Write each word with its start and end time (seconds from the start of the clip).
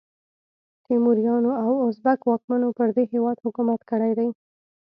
تیموریانو 0.85 1.51
او 1.63 1.71
ازبک 1.87 2.19
واکمنو 2.25 2.69
پر 2.77 2.87
دې 2.95 3.03
هیواد 3.13 3.37
حکومت 3.45 3.79
کړی 3.91 4.11
دی. 4.19 4.29